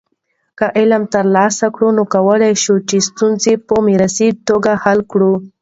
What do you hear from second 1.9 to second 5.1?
نو کولی شې چې ستونزې په مؤثره توګه حل